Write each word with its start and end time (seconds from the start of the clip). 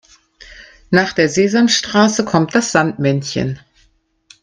Nach 0.89 1.13
der 1.13 1.29
Sesamstraße 1.29 2.25
kommt 2.25 2.55
das 2.55 2.71
Sandmännchen. 2.71 3.59